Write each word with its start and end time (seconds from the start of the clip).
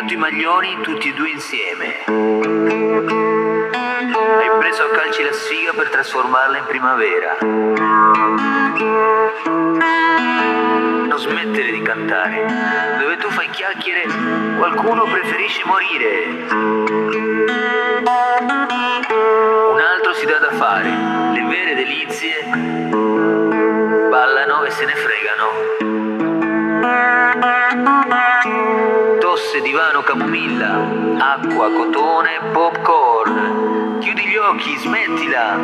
rotto 0.00 0.12
i 0.12 0.16
maglioni 0.16 0.80
tutti 0.80 1.08
e 1.08 1.12
due 1.12 1.30
insieme. 1.30 2.04
Hai 4.06 4.50
preso 4.58 4.84
a 4.84 4.90
calci 4.90 5.24
la 5.24 5.32
sfiga 5.32 5.72
per 5.72 5.88
trasformarla 5.88 6.58
in 6.58 6.64
primavera. 6.66 7.36
Non 11.08 11.18
smettere 11.18 11.72
di 11.72 11.82
cantare. 11.82 12.46
Dove 13.00 13.16
tu 13.16 13.28
fai 13.30 13.50
chiacchiere, 13.50 14.04
qualcuno 14.56 15.02
preferisce 15.04 15.64
morire. 15.64 16.46
Un 19.72 19.80
altro 19.80 20.12
si 20.12 20.26
dà 20.26 20.38
da 20.38 20.52
fare. 20.52 20.90
Le 21.32 21.42
vere 21.42 21.74
delizie 21.74 22.44
ballano 24.08 24.62
e 24.62 24.70
se 24.70 24.84
ne 24.84 24.94
fregano. 24.94 26.17
Tosse, 29.38 29.60
divano, 29.60 30.02
camomilla, 30.02 30.82
acqua, 31.16 31.70
cotone, 31.70 32.40
popcorn. 32.50 33.98
Chiudi 34.00 34.26
gli 34.26 34.34
occhi, 34.34 34.76
smettila. 34.78 35.56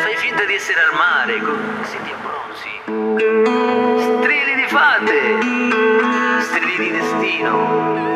Fai 0.00 0.16
finta 0.16 0.44
di 0.44 0.54
essere 0.54 0.80
al 0.80 0.92
mare, 0.96 1.38
così 1.78 1.96
ti 2.02 2.10
abbronzi. 2.10 2.70
Strilli 4.18 4.54
di 4.56 4.66
fate, 4.66 5.38
strilli 6.40 6.76
di 6.76 6.90
destino. 6.90 8.11